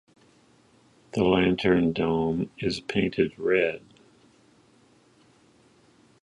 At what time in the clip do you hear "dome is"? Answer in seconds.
1.93-2.79